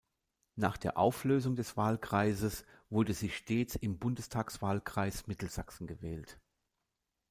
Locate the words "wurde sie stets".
2.89-3.75